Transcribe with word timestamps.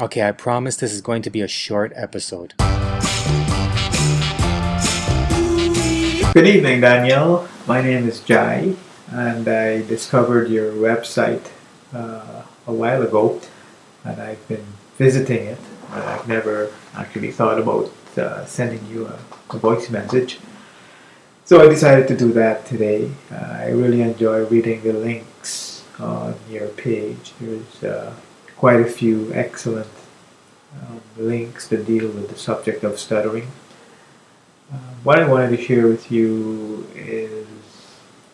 Okay, 0.00 0.22
I 0.22 0.30
promise 0.30 0.76
this 0.76 0.92
is 0.92 1.00
going 1.00 1.22
to 1.22 1.30
be 1.30 1.40
a 1.40 1.48
short 1.48 1.92
episode. 1.96 2.54
Good 6.32 6.46
evening, 6.46 6.82
Daniele. 6.82 7.48
My 7.66 7.82
name 7.82 8.06
is 8.06 8.20
Jai, 8.20 8.76
and 9.10 9.48
I 9.48 9.82
discovered 9.82 10.50
your 10.50 10.70
website 10.70 11.50
uh, 11.92 12.42
a 12.68 12.72
while 12.72 13.02
ago, 13.02 13.40
and 14.04 14.22
I've 14.22 14.46
been 14.46 14.64
visiting 14.98 15.48
it. 15.48 15.58
But 15.90 16.04
I've 16.04 16.28
never 16.28 16.72
actually 16.94 17.32
thought 17.32 17.58
about 17.58 17.90
uh, 18.16 18.44
sending 18.46 18.86
you 18.86 19.08
a, 19.08 19.18
a, 19.50 19.58
voice 19.58 19.90
message. 19.90 20.38
So 21.44 21.60
I 21.60 21.66
decided 21.68 22.06
to 22.06 22.16
do 22.16 22.30
that 22.34 22.66
today. 22.66 23.10
Uh, 23.32 23.34
I 23.34 23.70
really 23.70 24.02
enjoy 24.02 24.46
reading 24.46 24.80
the 24.82 24.92
links 24.92 25.82
on 25.98 26.36
your 26.48 26.68
page. 26.68 27.32
There's 27.40 27.82
uh, 27.82 28.14
quite 28.58 28.80
a 28.80 28.84
few 28.84 29.32
excellent 29.32 29.88
um, 30.74 31.00
links 31.16 31.68
that 31.68 31.86
deal 31.86 32.08
with 32.08 32.28
the 32.28 32.36
subject 32.36 32.82
of 32.82 32.98
stuttering. 32.98 33.46
Uh, 34.72 34.76
what 35.04 35.20
I 35.20 35.28
wanted 35.28 35.56
to 35.56 35.62
share 35.62 35.86
with 35.86 36.10
you 36.10 36.88
is 36.96 37.46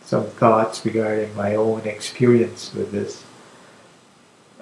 some 0.03 0.25
thoughts 0.25 0.85
regarding 0.85 1.37
my 1.37 1.55
own 1.55 1.83
experience 1.83 2.73
with 2.75 2.91
this 2.91 3.23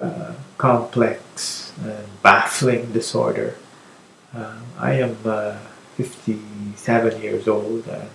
uh, 0.01 0.33
complex 0.57 1.71
and 1.81 2.07
baffling 2.21 2.91
disorder. 2.91 3.55
Um, 4.33 4.63
I 4.77 4.95
am 4.95 5.15
uh, 5.23 5.59
57 5.95 7.21
years 7.21 7.47
old 7.47 7.87
and 7.87 8.09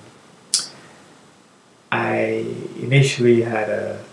I 1.90 2.45
initially 2.76 3.40
had 3.40 3.70
a, 3.70 4.04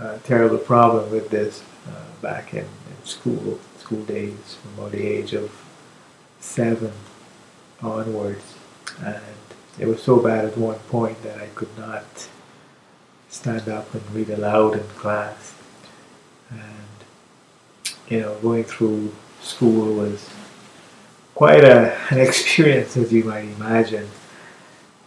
a 0.00 0.18
terrible 0.24 0.58
problem 0.58 1.12
with 1.12 1.30
this 1.30 1.62
back 2.24 2.54
in, 2.54 2.64
in, 2.90 3.04
school, 3.04 3.60
school 3.78 4.02
days, 4.04 4.56
from 4.56 4.72
about 4.74 4.92
the 4.92 5.06
age 5.06 5.34
of 5.34 5.52
seven 6.40 6.92
onwards. 7.82 8.54
And 9.04 9.44
it 9.78 9.86
was 9.86 10.02
so 10.02 10.18
bad 10.20 10.46
at 10.46 10.56
one 10.56 10.78
point 10.96 11.22
that 11.22 11.38
I 11.38 11.48
could 11.54 11.76
not 11.78 12.28
stand 13.28 13.68
up 13.68 13.92
and 13.94 14.10
read 14.12 14.30
aloud 14.30 14.72
in 14.74 14.88
class. 15.02 15.54
And, 16.50 16.98
you 18.08 18.20
know, 18.22 18.34
going 18.36 18.64
through 18.64 19.14
school 19.42 19.96
was 19.96 20.30
quite 21.34 21.62
a, 21.62 21.94
an 22.10 22.20
experience, 22.20 22.96
as 22.96 23.12
you 23.12 23.24
might 23.24 23.48
imagine. 23.58 24.08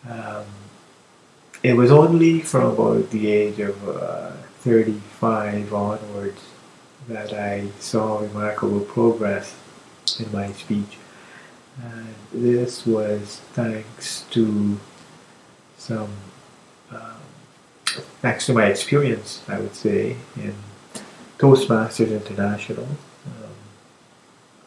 Um, 0.08 0.46
it 1.64 1.74
was 1.74 1.92
only 1.92 2.42
from 2.42 2.66
about 2.74 3.10
the 3.10 3.32
age 3.32 3.60
of 3.60 3.90
uh, 3.90 4.32
35 4.62 5.74
onwards 5.74 6.44
that 7.08 7.34
I 7.34 7.70
saw 7.80 8.20
remarkable 8.20 8.82
progress 8.82 9.56
in 10.20 10.32
my 10.32 10.52
speech. 10.52 10.98
And 11.82 12.16
this 12.34 12.86
was 12.86 13.42
thanks 13.54 14.26
to 14.32 14.80
some, 15.78 16.10
um, 16.92 17.22
thanks 18.22 18.46
to 18.48 18.54
my 18.54 18.66
experience, 18.66 19.44
I 19.48 19.60
would 19.60 19.76
say, 19.76 20.18
in 20.36 20.56
Toastmasters 21.38 22.12
International. 22.12 22.88
Um, 23.26 23.54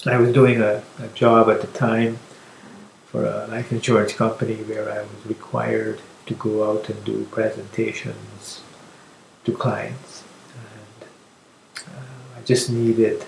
I 0.07 0.17
was 0.17 0.33
doing 0.33 0.61
a, 0.63 0.83
a 0.99 1.09
job 1.15 1.51
at 1.51 1.61
the 1.61 1.67
time 1.67 2.19
for 3.07 3.25
a 3.25 3.47
life 3.49 3.73
insurance 3.73 4.13
company 4.13 4.55
where 4.55 4.89
I 4.91 5.03
was 5.03 5.27
required 5.27 6.01
to 6.27 6.35
go 6.35 6.71
out 6.71 6.89
and 6.89 7.05
do 7.05 7.25
presentations 7.25 8.63
to 9.45 9.53
clients. 9.53 10.10
I 12.41 12.43
just 12.45 12.71
needed 12.71 13.23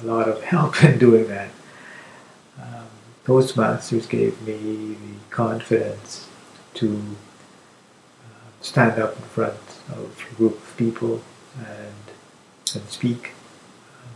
a 0.00 0.04
lot 0.04 0.28
of 0.28 0.42
help 0.52 0.82
in 0.82 0.98
doing 0.98 1.28
that. 1.28 1.50
Um, 2.60 2.86
Toastmasters 3.24 4.08
gave 4.08 4.40
me 4.42 4.94
the 4.94 5.14
confidence 5.30 6.28
to 6.74 7.16
uh, 8.24 8.50
stand 8.60 9.00
up 9.00 9.16
in 9.16 9.22
front 9.22 9.60
of 9.90 10.26
a 10.32 10.34
group 10.34 10.56
of 10.56 10.76
people 10.76 11.22
and, 11.58 12.74
and 12.74 12.88
speak 12.88 13.30
um, 14.02 14.10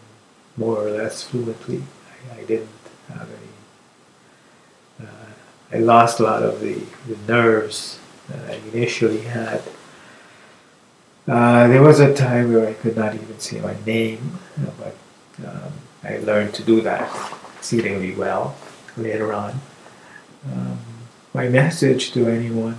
more 0.56 0.78
or 0.78 0.90
less 0.90 1.22
fluently. 1.22 1.84
I, 2.32 2.40
I 2.40 2.44
didn't 2.44 2.68
have 3.08 3.28
any. 3.28 5.06
Uh, 5.06 5.76
I 5.76 5.78
lost 5.78 6.18
a 6.18 6.24
lot 6.24 6.42
of 6.42 6.60
the, 6.60 6.82
the 7.06 7.32
nerves 7.32 8.00
that 8.28 8.50
I 8.50 8.54
initially 8.72 9.20
had. 9.20 9.62
Uh, 11.28 11.68
there 11.68 11.82
was 11.82 12.00
a 12.00 12.14
time 12.14 12.54
where 12.54 12.66
I 12.66 12.72
could 12.72 12.96
not 12.96 13.14
even 13.14 13.38
say 13.38 13.60
my 13.60 13.76
name, 13.84 14.38
but 14.78 14.96
um, 15.46 15.72
I 16.02 16.16
learned 16.18 16.54
to 16.54 16.62
do 16.62 16.80
that 16.80 17.06
exceedingly 17.58 18.14
well 18.14 18.56
later 18.96 19.34
on. 19.34 19.60
Um, 20.50 20.78
my 21.34 21.46
message 21.48 22.12
to 22.12 22.28
anyone 22.28 22.78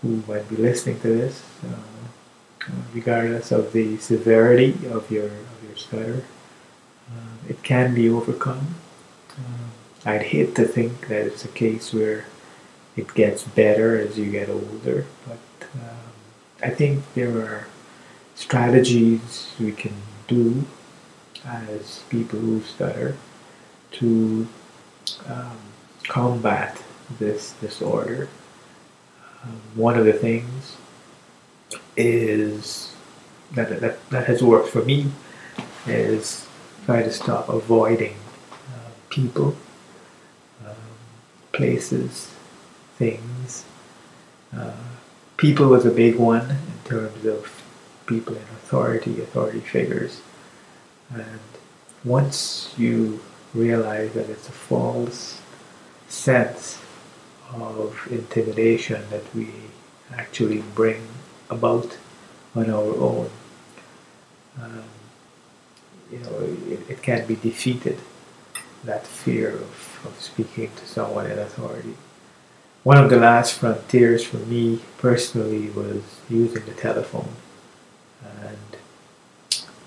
who 0.00 0.22
might 0.26 0.48
be 0.48 0.56
listening 0.56 0.98
to 1.00 1.08
this, 1.08 1.42
uh, 1.62 2.70
regardless 2.94 3.52
of 3.52 3.74
the 3.74 3.98
severity 3.98 4.78
of 4.90 5.10
your 5.10 5.26
of 5.26 5.58
your 5.62 5.76
stutter, 5.76 6.24
uh, 7.10 7.50
it 7.50 7.62
can 7.62 7.94
be 7.94 8.08
overcome. 8.08 8.76
Uh, 9.30 10.08
I'd 10.10 10.22
hate 10.22 10.54
to 10.54 10.64
think 10.64 11.08
that 11.08 11.26
it's 11.26 11.44
a 11.44 11.48
case 11.48 11.92
where 11.92 12.24
it 12.96 13.12
gets 13.12 13.42
better 13.42 13.98
as 13.98 14.18
you 14.18 14.30
get 14.30 14.48
older, 14.48 15.04
but 15.28 15.68
um, 15.74 16.12
I 16.62 16.70
think 16.70 17.04
there 17.12 17.36
are 17.38 17.66
strategies 18.40 19.52
we 19.60 19.70
can 19.70 19.92
do 20.26 20.64
as 21.44 22.02
people 22.08 22.38
who 22.38 22.62
stutter 22.62 23.14
to 23.92 24.48
um, 25.28 25.58
combat 26.04 26.82
this 27.18 27.52
disorder. 27.60 28.30
Um, 29.44 29.60
one 29.74 29.98
of 29.98 30.06
the 30.06 30.14
things 30.14 30.76
is 31.98 32.94
that, 33.52 33.78
that, 33.80 34.08
that 34.08 34.26
has 34.26 34.42
worked 34.42 34.68
for 34.68 34.82
me 34.86 35.10
is 35.86 36.46
try 36.86 37.02
to 37.02 37.12
stop 37.12 37.50
avoiding 37.50 38.16
uh, 38.52 38.90
people, 39.10 39.54
um, 40.66 40.74
places, 41.52 42.32
things. 42.96 43.66
Uh, 44.56 44.72
people 45.36 45.68
was 45.68 45.84
a 45.84 45.90
big 45.90 46.16
one 46.16 46.50
in 46.50 46.78
terms 46.84 47.26
of 47.26 47.59
people 48.06 48.34
in 48.34 48.42
authority, 48.42 49.20
authority 49.20 49.60
figures. 49.60 50.20
And 51.12 51.40
once 52.04 52.74
you 52.78 53.20
realize 53.54 54.12
that 54.12 54.30
it's 54.30 54.48
a 54.48 54.52
false 54.52 55.40
sense 56.08 56.78
of 57.54 58.08
intimidation 58.10 59.02
that 59.10 59.34
we 59.34 59.50
actually 60.14 60.62
bring 60.74 61.06
about 61.50 61.98
on 62.54 62.70
our 62.70 62.94
own, 62.96 63.30
um, 64.60 64.84
you 66.10 66.18
know, 66.18 66.38
it, 66.68 66.90
it 66.90 67.02
can 67.02 67.26
be 67.26 67.36
defeated, 67.36 67.98
that 68.84 69.06
fear 69.06 69.50
of, 69.50 70.00
of 70.06 70.16
speaking 70.18 70.70
to 70.74 70.86
someone 70.86 71.26
in 71.26 71.38
authority. 71.38 71.94
One 72.82 72.96
of 72.96 73.10
the 73.10 73.16
last 73.16 73.54
frontiers 73.54 74.24
for 74.24 74.38
me 74.38 74.80
personally 74.98 75.68
was 75.68 76.02
using 76.30 76.64
the 76.64 76.72
telephone. 76.72 77.28
And, 78.24 78.76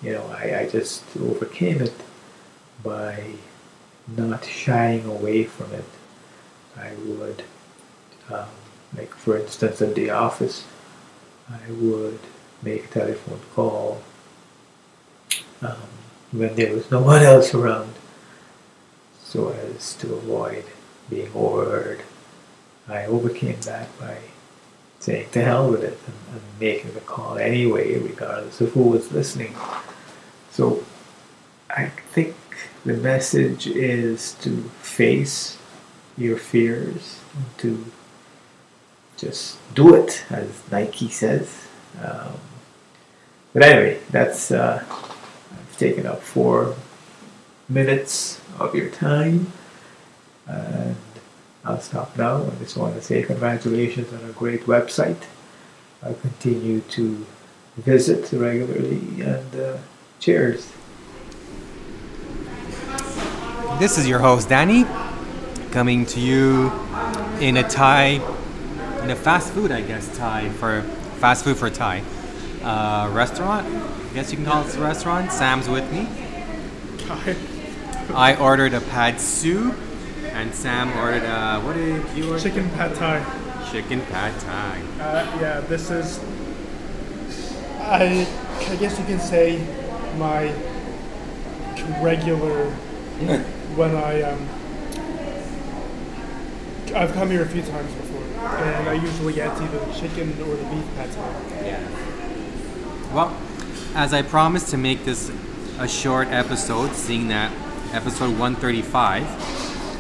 you 0.02 0.14
know, 0.14 0.26
I, 0.28 0.60
I 0.62 0.70
just 0.70 1.04
overcame 1.18 1.82
it 1.82 1.94
by 2.84 3.36
not 4.08 4.46
shying 4.46 5.06
away 5.06 5.44
from 5.46 5.74
it. 5.74 5.86
I 6.78 6.94
would, 7.06 7.44
um, 8.32 8.50
like 8.98 9.14
for 9.14 9.38
instance, 9.38 9.82
at 9.82 9.96
the 9.96 10.10
office, 10.10 10.66
I 11.50 11.72
would 11.72 12.20
make 12.62 12.86
a 12.86 12.88
telephone 12.88 13.42
call 13.54 14.02
um, 15.62 15.78
when 16.32 16.56
there 16.56 16.74
was 16.74 16.90
no 16.90 17.02
one 17.02 17.22
else 17.22 17.54
around 17.54 17.94
so 19.24 19.50
as 19.50 19.94
to 19.96 20.14
avoid 20.14 20.66
being 21.10 21.32
overheard. 21.34 22.02
I 22.88 23.06
overcame 23.06 23.60
that 23.62 23.88
by 24.00 24.18
saying 25.04 25.28
to 25.34 25.44
hell 25.44 25.70
with 25.70 25.84
it 25.84 26.00
and, 26.08 26.16
and 26.32 26.42
making 26.62 26.94
the 26.94 27.02
call 27.02 27.38
anyway, 27.38 27.98
regardless 28.00 28.62
of 28.62 28.72
who 28.72 28.84
was 28.84 29.12
listening. 29.12 29.54
So 30.50 30.86
I 31.70 31.88
think 32.14 32.36
the 32.86 32.94
message 32.94 33.68
is 33.68 34.32
to 34.36 34.64
face 34.82 35.58
your 36.18 36.38
fears, 36.38 37.20
to 37.58 37.86
just 39.18 39.58
do 39.76 39.94
it, 39.94 40.24
as 40.30 40.50
Nike 40.72 41.10
says. 41.10 41.68
Um, 42.02 42.36
but 43.52 43.64
anyway, 43.64 44.00
that's 44.10 44.52
uh, 44.52 44.86
I've 44.90 45.78
taken 45.78 46.06
up 46.06 46.22
four 46.22 46.76
minutes 47.68 48.40
of 48.58 48.74
your 48.74 48.90
time, 48.90 49.52
and 50.48 50.96
I'll 51.66 51.80
stop 51.80 52.18
now. 52.18 52.44
I 52.44 52.50
just 52.60 52.76
want 52.78 52.96
to 52.96 53.02
say 53.02 53.24
congratulations 53.24 54.12
on 54.12 54.30
a 54.30 54.34
great 54.34 54.66
website. 54.66 55.24
I'll 56.02 56.14
continue 56.16 56.82
to 56.82 57.26
visit 57.78 58.32
regularly, 58.34 59.22
and 59.22 59.56
uh, 59.56 59.78
cheers. 60.20 60.72
This 63.80 63.98
is 63.98 64.08
your 64.08 64.20
host, 64.20 64.50
Danny, 64.50 64.86
coming 65.72 66.06
to 66.08 66.20
you 66.20 66.72
in 67.40 67.58
a 67.58 67.64
Thai, 67.64 68.22
in 69.02 69.10
a 69.10 69.16
fast 69.16 69.52
food, 69.54 69.72
I 69.72 69.82
guess, 69.82 70.16
Thai, 70.18 70.50
for 70.50 70.82
fast 71.20 71.44
food 71.44 71.58
for 71.58 71.70
Thai 71.70 72.04
uh, 72.64 73.10
restaurant. 73.12 73.68
I 73.68 74.14
guess 74.14 74.32
you 74.32 74.38
can 74.38 74.46
call 74.46 74.66
it 74.66 74.76
a 74.76 74.80
restaurant. 74.80 75.32
Sam's 75.32 75.68
with 75.68 75.90
me. 75.92 76.08
I 78.14 78.36
ordered 78.36 78.74
a 78.74 78.82
pad 78.82 79.20
soup, 79.20 79.76
and 80.34 80.54
Sam 80.54 80.92
ordered 80.98 81.24
a, 81.24 81.60
what 81.62 81.74
did 81.74 82.04
you 82.18 82.30
order? 82.32 82.40
Chicken 82.42 82.70
pad 82.72 82.96
thai. 82.96 83.24
Chicken 83.72 84.02
pad 84.02 84.40
Thai. 84.42 84.82
Uh, 85.00 85.38
yeah, 85.40 85.60
this 85.62 85.90
is. 85.90 86.20
I, 87.80 88.28
I 88.70 88.76
guess 88.76 89.00
you 89.00 89.06
can 89.06 89.20
say 89.20 89.66
my 90.18 90.54
regular 92.02 92.70
when 93.76 93.96
I 93.96 94.22
um. 94.24 94.48
I've 96.96 97.14
come 97.14 97.32
here 97.32 97.42
a 97.42 97.48
few 97.48 97.64
times 97.64 97.92
before, 97.94 98.22
and 98.46 98.90
I 98.90 98.94
usually 98.94 99.34
get 99.34 99.50
either 99.60 99.80
the 99.80 99.94
chicken 99.94 100.30
or 100.42 100.56
the 100.56 100.66
beef 100.66 100.86
pad 100.96 101.12
thai. 101.12 101.66
Yeah. 101.66 103.14
Well, 103.14 103.36
as 103.96 104.14
I 104.14 104.22
promised 104.22 104.70
to 104.70 104.78
make 104.78 105.06
this 105.06 105.32
a 105.80 105.88
short 105.88 106.28
episode, 106.28 106.94
seeing 106.94 107.30
that 107.30 107.52
episode 107.92 108.38
135, 108.38 109.24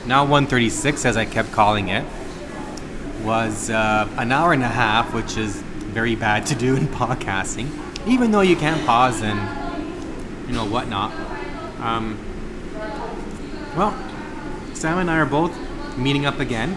now 0.06 0.24
136 0.24 1.06
as 1.06 1.18
I 1.18 1.26
kept 1.26 1.52
calling 1.52 1.90
it, 1.90 2.06
was 3.24 3.70
uh, 3.70 4.08
an 4.18 4.32
hour 4.32 4.52
and 4.52 4.64
a 4.64 4.68
half, 4.68 5.14
which 5.14 5.38
is 5.38 5.62
very 5.62 6.16
bad 6.16 6.46
to 6.48 6.56
do 6.56 6.76
in 6.76 6.88
podcasting, 7.00 7.70
even 8.08 8.32
though 8.32 8.42
you 8.42 8.56
can 8.56 8.84
pause 8.86 9.22
and, 9.22 9.40
you 10.48 10.54
know, 10.54 10.66
whatnot. 10.66 11.12
Um, 11.80 12.18
well, 13.78 13.98
Sam 14.74 14.98
and 14.98 15.10
I 15.10 15.18
are 15.18 15.26
both 15.26 15.58
meeting 15.98 16.26
up 16.26 16.40
again. 16.40 16.76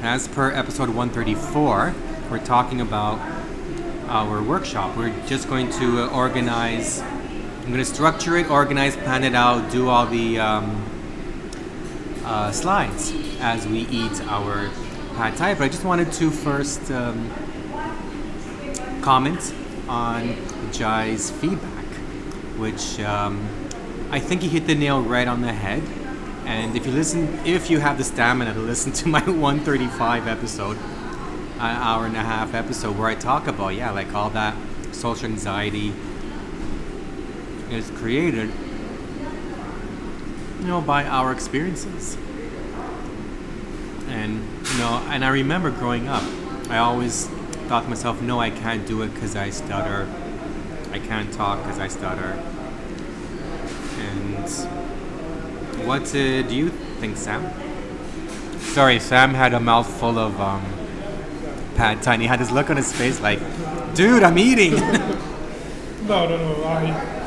As 0.00 0.28
per 0.28 0.50
episode 0.50 0.88
134, 0.88 1.94
we're 2.30 2.38
talking 2.38 2.80
about 2.80 3.18
our 4.08 4.42
workshop. 4.42 4.96
We're 4.96 5.14
just 5.26 5.48
going 5.48 5.70
to 5.72 6.04
uh, 6.04 6.08
organize, 6.08 7.00
I'm 7.00 7.66
going 7.66 7.78
to 7.78 7.84
structure 7.84 8.36
it, 8.36 8.50
organize, 8.50 8.96
plan 8.96 9.24
it 9.24 9.34
out, 9.34 9.70
do 9.70 9.88
all 9.88 10.06
the 10.06 10.38
um, 10.38 10.95
uh, 12.26 12.50
slides 12.50 13.14
as 13.40 13.66
we 13.66 13.86
eat 13.86 14.20
our 14.22 14.68
pad 15.14 15.36
thai. 15.36 15.54
But 15.54 15.64
I 15.64 15.68
just 15.68 15.84
wanted 15.84 16.12
to 16.12 16.30
first 16.30 16.90
um, 16.90 17.30
comment 19.00 19.54
on 19.88 20.36
Jai's 20.72 21.30
feedback, 21.30 21.86
which 22.58 23.00
um, 23.00 23.48
I 24.10 24.18
think 24.18 24.42
he 24.42 24.48
hit 24.48 24.66
the 24.66 24.74
nail 24.74 25.00
right 25.00 25.28
on 25.28 25.40
the 25.40 25.52
head. 25.52 25.82
And 26.44 26.76
if 26.76 26.86
you 26.86 26.92
listen, 26.92 27.38
if 27.44 27.70
you 27.70 27.78
have 27.80 27.98
the 27.98 28.04
stamina 28.04 28.54
to 28.54 28.60
listen 28.60 28.92
to 28.92 29.08
my 29.08 29.20
135 29.26 30.26
episode, 30.28 30.76
an 30.76 31.76
hour 31.76 32.06
and 32.06 32.16
a 32.16 32.20
half 32.20 32.54
episode 32.54 32.98
where 32.98 33.08
I 33.08 33.14
talk 33.14 33.46
about 33.46 33.70
yeah, 33.70 33.90
like 33.90 34.12
all 34.14 34.30
that 34.30 34.54
social 34.92 35.26
anxiety 35.26 35.92
is 37.70 37.90
created, 37.90 38.52
you 40.66 40.72
know, 40.72 40.80
by 40.80 41.04
our 41.04 41.30
experiences. 41.30 42.18
And 44.08 44.42
you 44.66 44.78
know, 44.78 45.00
and 45.10 45.24
I 45.24 45.28
remember 45.28 45.70
growing 45.70 46.08
up, 46.08 46.24
I 46.68 46.78
always 46.78 47.28
thought 47.68 47.84
to 47.84 47.88
myself, 47.88 48.20
no, 48.20 48.40
I 48.40 48.50
can't 48.50 48.84
do 48.84 49.02
it 49.02 49.14
because 49.14 49.36
I 49.36 49.50
stutter. 49.50 50.08
I 50.90 50.98
can't 50.98 51.32
talk 51.32 51.62
because 51.62 51.78
I 51.78 51.86
stutter. 51.86 52.32
And 54.00 54.48
what 55.86 56.02
uh, 56.08 56.42
do 56.42 56.56
you 56.56 56.70
think, 56.98 57.16
Sam? 57.16 57.48
Sorry, 58.58 58.98
Sam 58.98 59.34
had 59.34 59.54
a 59.54 59.60
mouthful 59.60 60.18
of 60.18 60.40
um, 60.40 60.64
pad 61.76 62.02
thai. 62.02 62.16
He 62.16 62.26
had 62.26 62.40
this 62.40 62.50
look 62.50 62.70
on 62.70 62.76
his 62.76 62.92
face 62.92 63.20
like, 63.20 63.38
dude, 63.94 64.24
I'm 64.24 64.36
eating. 64.36 64.74
No, 66.06 66.28
no, 66.28 66.36
no. 66.36 66.64
I 66.64 67.25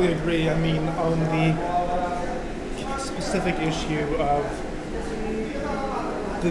completely 0.00 0.18
agree. 0.18 0.48
I 0.48 0.58
mean, 0.58 0.88
on 0.88 1.18
the 1.20 2.98
specific 2.98 3.56
issue 3.56 4.16
of 4.16 4.44
the 6.42 6.50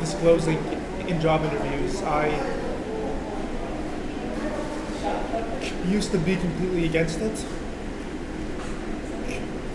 disclosing 0.00 0.58
in 1.08 1.20
job 1.20 1.44
interviews, 1.44 2.02
I 2.02 2.28
used 5.88 6.10
to 6.12 6.18
be 6.18 6.36
completely 6.36 6.84
against 6.86 7.20
it. 7.20 7.44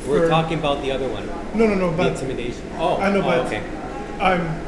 We're 0.08 0.22
For- 0.24 0.30
talking 0.30 0.60
about 0.60 0.82
the 0.82 0.92
other 0.92 1.08
one, 1.08 1.28
No, 1.54 1.68
no, 1.68 1.76
no. 1.76 1.92
the 1.92 1.98
But 1.98 2.08
intimidation. 2.14 2.64
Oh, 2.78 2.98
I 2.98 3.12
know, 3.12 3.20
oh, 3.20 3.24
but 3.24 3.40
okay. 3.48 3.64
I'm 4.20 4.62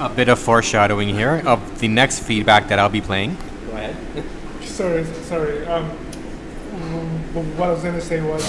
A 0.00 0.08
bit 0.08 0.28
of 0.28 0.38
foreshadowing 0.38 1.08
here 1.10 1.42
of 1.46 1.78
the 1.80 1.86
next 1.88 2.20
feedback 2.20 2.68
that 2.68 2.78
I'll 2.80 2.88
be 2.88 3.00
playing. 3.00 3.36
Go 3.70 3.76
ahead. 3.76 3.96
sorry. 4.62 5.04
Sorry. 5.04 5.64
Um, 5.66 5.90
w- 7.34 7.54
what 7.56 7.68
I 7.68 7.72
was 7.72 7.82
gonna 7.82 8.00
say 8.00 8.20
was 8.20 8.42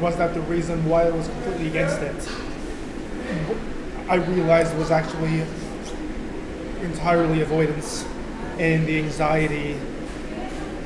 was 0.00 0.16
that 0.16 0.34
the 0.34 0.40
reason 0.42 0.84
why 0.88 1.04
I 1.04 1.10
was 1.10 1.28
completely 1.28 1.68
against 1.68 2.00
it. 2.00 2.28
I 4.08 4.16
realized 4.16 4.76
was 4.76 4.90
actually 4.90 5.44
entirely 6.82 7.40
avoidance 7.40 8.04
and 8.58 8.86
the 8.86 8.98
anxiety 8.98 9.74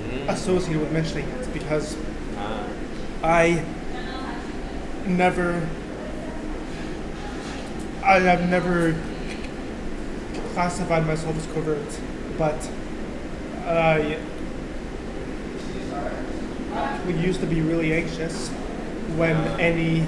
mm. 0.09 0.29
associated 0.29 0.81
with 0.81 0.93
mentioning 0.93 1.29
it 1.29 1.53
because 1.53 1.97
ah. 2.37 2.65
I 3.23 3.65
never 5.07 5.67
I 8.05 8.21
have 8.21 8.49
never 8.49 8.95
classified 10.55 11.07
myself 11.07 11.37
as 11.37 11.47
covert, 11.53 12.01
but 12.39 12.71
I 13.67 14.19
we 17.07 17.15
used 17.15 17.41
to 17.41 17.47
be 17.47 17.61
really 17.61 17.93
anxious 17.95 18.49
when 19.17 19.37
any 19.61 20.07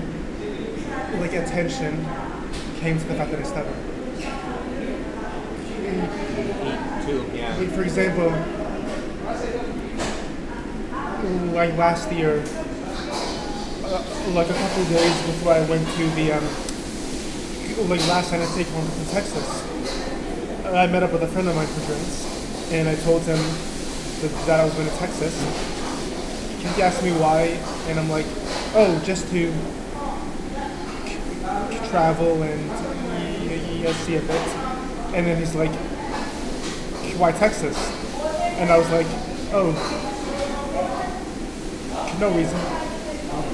like 1.19 1.33
attention 1.33 2.05
came 2.81 2.99
to 2.99 3.05
the 3.05 3.15
fact 3.15 3.31
that 3.31 3.41
I 3.41 3.43
stutter. 3.43 3.75
Yeah. 7.35 7.57
Like 7.57 7.71
for 7.71 7.83
example, 7.83 8.31
like 11.53 11.77
last 11.77 12.13
year, 12.13 12.43
uh, 13.85 14.33
like 14.33 14.49
a 14.49 14.55
couple 14.55 14.85
days 14.85 15.23
before 15.27 15.53
I 15.53 15.61
went 15.69 15.87
to 15.89 16.11
the 16.11 16.33
um, 16.33 16.45
like 17.89 18.01
last 18.09 18.31
time 18.31 18.41
NSA 18.41 18.73
conference 18.73 18.99
in 18.99 19.07
Texas, 19.15 20.67
I 20.67 20.87
met 20.87 21.03
up 21.03 21.13
with 21.13 21.23
a 21.23 21.29
friend 21.29 21.49
of 21.49 21.57
mine 21.57 21.67
for 21.67 21.87
drinks, 21.87 22.71
and 22.73 22.89
I 22.89 22.95
told 22.97 23.23
him 23.23 23.39
that, 23.39 24.47
that 24.47 24.61
I 24.61 24.65
was 24.65 24.75
going 24.75 24.89
to 24.89 24.97
Texas. 24.97 25.70
He 26.61 26.83
asked 26.83 27.03
me 27.03 27.13
why, 27.13 27.59
and 27.89 27.99
I'm 27.99 28.09
like, 28.09 28.27
oh, 28.75 29.01
just 29.05 29.29
to 29.31 29.53
travel 31.91 32.43
and 32.43 32.71
see 33.97 34.17
a 34.17 34.21
bit. 34.21 34.31
And 35.15 35.27
then 35.27 35.39
he's 35.39 35.55
like, 35.55 35.73
why 37.19 37.33
Texas? 37.33 37.77
And 38.59 38.71
I 38.71 38.79
was 38.79 38.89
like, 38.91 39.07
oh, 39.53 39.73
no 42.21 42.31
reason. 42.37 42.59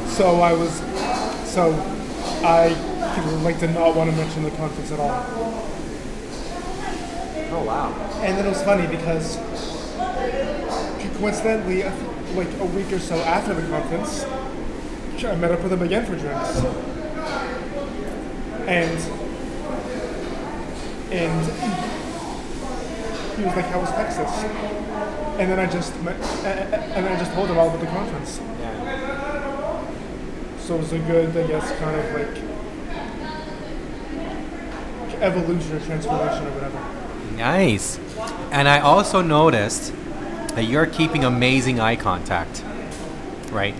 So 0.09 0.41
I 0.41 0.53
was, 0.53 0.73
so 1.49 1.73
I 2.45 2.75
like 3.43 3.59
did 3.61 3.71
not 3.71 3.95
want 3.95 4.11
to 4.11 4.17
mention 4.17 4.43
the 4.43 4.51
conference 4.53 4.91
at 4.93 4.99
all. 4.99 5.25
Oh 7.53 7.65
wow. 7.65 7.93
And 8.23 8.37
then 8.37 8.47
it 8.47 8.49
was 8.49 8.63
funny 8.63 8.87
because 8.89 9.37
coincidentally, 11.19 11.85
I 11.85 11.91
think, 11.91 12.16
like 12.37 12.53
a 12.61 12.65
week 12.67 12.93
or 12.93 12.99
so 12.99 13.17
after 13.17 13.55
the 13.55 13.67
conference, 13.69 14.25
I 15.25 15.35
met 15.37 15.51
up 15.51 15.63
with 15.63 15.73
him 15.73 15.83
again 15.83 16.05
for 16.05 16.17
drinks. 16.17 16.59
And 18.67 18.99
and 21.11 21.47
he 23.37 23.45
was 23.45 23.57
like, 23.57 23.67
"How 23.67 23.81
was 23.81 23.91
Texas?" 23.91 24.31
And 25.39 25.51
then 25.51 25.59
I 25.59 25.67
just 25.67 25.99
met, 26.03 26.17
and 26.45 27.05
then 27.05 27.13
I 27.13 27.19
just 27.19 27.33
told 27.33 27.49
him 27.49 27.59
all 27.59 27.69
about 27.69 27.81
the 27.81 27.87
conference. 27.87 28.41
Yeah. 28.61 29.81
So 30.59 30.75
it 30.75 30.79
was 30.79 30.93
a 30.93 30.99
good, 30.99 31.37
I 31.37 31.47
guess, 31.47 31.71
kind 31.79 31.99
of 31.99 32.05
like 32.15 32.37
evolution 35.23 35.77
or 35.77 35.81
transformation 35.81 36.47
or 36.47 36.51
whatever. 36.51 36.79
Nice. 37.37 37.99
And 38.51 38.69
I 38.69 38.81
also 38.81 39.23
noticed 39.23 39.93
that 40.57 40.65
you're 40.65 40.87
keeping 40.87 41.23
amazing 41.23 41.81
eye 41.81 41.97
contact. 41.97 42.65
Right? 43.53 43.75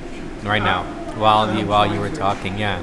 Right 0.45 0.63
now. 0.63 0.85
While 1.17 1.59
you 1.59 1.67
while 1.67 1.91
you 1.93 1.99
were 1.99 2.11
talking, 2.11 2.59
yeah. 2.59 2.83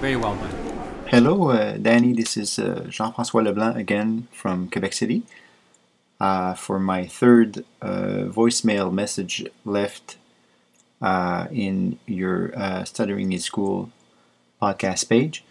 Very 0.00 0.16
well 0.16 0.34
done. 0.34 1.04
Hello, 1.08 1.50
uh, 1.50 1.76
Danny. 1.76 2.14
This 2.14 2.38
is 2.38 2.58
uh, 2.58 2.86
Jean-François 2.88 3.44
Leblanc 3.44 3.76
again 3.76 4.28
from 4.32 4.70
Quebec 4.70 4.94
City. 4.94 5.22
Uh, 6.18 6.54
for 6.54 6.80
my 6.80 7.06
third 7.06 7.66
uh, 7.82 8.32
voicemail 8.32 8.90
message 8.90 9.44
left 9.66 10.16
uh, 11.02 11.48
in 11.52 11.98
your 12.06 12.56
uh, 12.56 12.84
Stuttering 12.84 13.34
Is 13.34 13.50
Cool 13.50 13.90
podcast 14.62 15.10
page. 15.10 15.44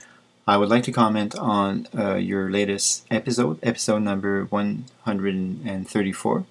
I 0.48 0.58
would 0.58 0.70
like 0.70 0.84
to 0.86 0.92
comment 0.92 1.36
on 1.36 1.88
uh, 1.96 2.16
your 2.16 2.50
latest 2.50 3.06
episode, 3.12 3.60
episode 3.62 4.00
number 4.00 4.46
134, 4.46 6.46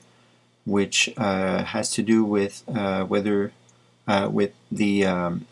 which 0.64 1.12
uh, 1.16 1.64
has 1.64 1.90
to 1.92 2.02
do 2.02 2.24
with 2.24 2.62
uh, 2.68 3.04
whether 3.04 3.52
uh, 4.06 4.28
with 4.30 4.52
the 4.70 5.04
um, 5.04 5.46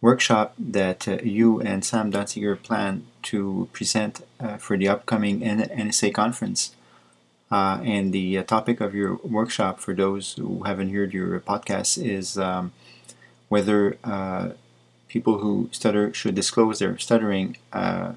workshop 0.00 0.54
that 0.58 1.08
uh, 1.08 1.18
you 1.22 1.60
and 1.60 1.84
Sam 1.84 2.12
Danziger 2.12 2.60
plan 2.60 3.06
to 3.24 3.68
present 3.72 4.24
uh, 4.40 4.56
for 4.56 4.76
the 4.76 4.88
upcoming 4.88 5.40
NSA 5.40 6.14
conference. 6.14 6.74
And 7.50 8.12
the 8.12 8.42
topic 8.42 8.80
of 8.80 8.94
your 8.94 9.16
workshop, 9.22 9.80
for 9.80 9.94
those 9.94 10.34
who 10.34 10.64
haven't 10.64 10.92
heard 10.92 11.14
your 11.14 11.40
podcast, 11.40 12.02
is 12.04 12.36
um, 12.36 12.72
whether 13.48 13.96
people 15.08 15.38
who 15.38 15.68
stutter 15.72 16.12
should 16.12 16.34
disclose 16.34 16.78
their 16.78 16.98
stuttering 16.98 17.56
uh, 17.72 18.12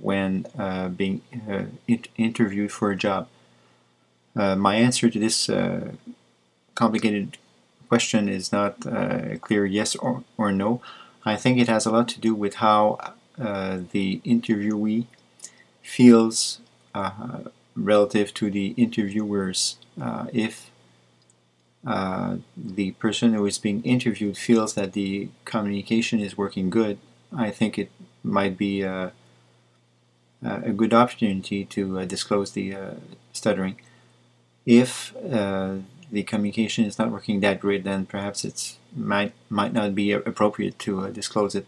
when 0.00 0.46
uh, 0.58 0.88
being 0.88 1.22
uh, 1.48 1.64
in- 1.86 2.04
interviewed 2.16 2.70
for 2.70 2.90
a 2.90 2.96
job. 2.96 3.26
My 4.34 4.76
answer 4.76 5.10
to 5.10 5.18
this 5.18 5.50
complicated 6.74 7.38
question 7.88 8.28
is 8.28 8.52
not 8.52 8.86
a 8.86 9.38
clear 9.40 9.66
yes 9.66 9.94
or, 9.96 10.24
or 10.38 10.52
no. 10.52 10.80
I 11.24 11.36
think 11.36 11.58
it 11.58 11.68
has 11.68 11.86
a 11.86 11.90
lot 11.90 12.08
to 12.08 12.20
do 12.20 12.34
with 12.34 12.56
how 12.56 13.14
the 13.36 14.20
interviewee 14.24 15.06
feels 15.82 16.60
relative 17.76 18.34
to 18.34 18.50
the 18.50 18.68
interviewers 18.76 19.76
uh, 20.00 20.26
if 20.32 20.70
uh, 21.86 22.36
the 22.56 22.92
person 22.92 23.34
who 23.34 23.44
is 23.46 23.58
being 23.58 23.82
interviewed 23.82 24.36
feels 24.36 24.74
that 24.74 24.92
the 24.92 25.28
communication 25.44 26.20
is 26.20 26.38
working 26.38 26.70
good, 26.70 26.98
I 27.36 27.50
think 27.50 27.78
it 27.78 27.90
might 28.22 28.56
be 28.56 28.82
a, 28.82 29.12
good 30.76 30.92
opportunity 30.92 31.64
to 31.64 32.00
uh, 32.00 32.04
disclose 32.04 32.52
the 32.52 32.74
uh, 32.74 32.94
stuttering. 33.32 33.80
If 34.64 35.14
uh, 35.16 35.76
the 36.10 36.22
communication 36.22 36.84
is 36.84 36.98
not 36.98 37.10
working 37.10 37.40
that 37.40 37.60
great, 37.60 37.84
then 37.84 38.06
perhaps 38.06 38.44
it 38.44 38.76
might 38.94 39.32
might 39.48 39.72
not 39.72 39.94
be 39.94 40.12
appropriate 40.12 40.78
to 40.80 41.00
uh, 41.00 41.10
disclose 41.10 41.54
it. 41.54 41.66